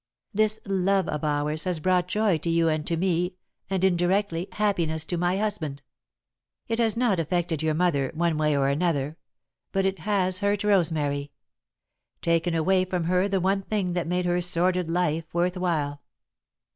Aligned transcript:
This 0.33 0.59
love 0.65 1.07
of 1.07 1.23
ours 1.23 1.65
has 1.65 1.79
brought 1.79 2.07
joy 2.07 2.39
to 2.39 2.49
you 2.49 2.67
and 2.69 2.87
to 2.87 2.97
me, 2.97 3.35
and, 3.69 3.83
indirectly, 3.83 4.47
happiness 4.53 5.05
to 5.05 5.15
my 5.15 5.37
husband. 5.37 5.83
It 6.67 6.79
has 6.79 6.97
not 6.97 7.19
affected 7.19 7.61
your 7.61 7.75
mother, 7.75 8.11
one 8.15 8.35
way 8.35 8.57
or 8.57 8.67
another, 8.67 9.17
but 9.71 9.85
it 9.85 9.99
has 9.99 10.39
hurt 10.39 10.63
Rosemary 10.63 11.29
taken 12.19 12.55
away 12.55 12.83
from 12.83 13.03
her 13.03 13.27
the 13.27 13.39
one 13.39 13.61
thing 13.61 13.93
that 13.93 14.07
made 14.07 14.25
her 14.25 14.41
sordid 14.41 14.89
life 14.89 15.25
worth 15.35 15.55
while. 15.55 16.01